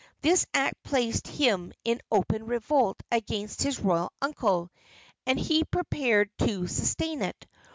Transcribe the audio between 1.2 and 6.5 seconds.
him in open revolt against his royal uncle, and he prepared